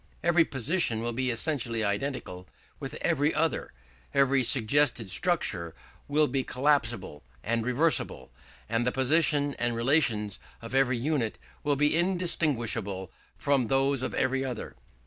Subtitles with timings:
[0.23, 2.47] Every position will be essentially identical
[2.79, 3.71] with every other;
[4.15, 5.75] every suggested structure
[6.07, 8.31] will be collapsible and reversible;
[8.67, 14.43] and the position and relations of every unit will be indistinguishable from those of every
[14.43, 14.75] other.